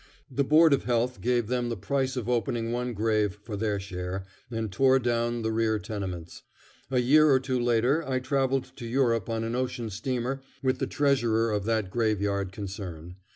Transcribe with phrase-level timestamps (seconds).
[0.31, 4.23] The Board of Health gave them the price of opening one grave for their share,
[4.49, 6.41] and tore down the rear tenements.
[6.89, 10.87] A year or two later I travelled to Europe on an ocean steamer with the
[10.87, 13.17] treasurer of that graveyard concern.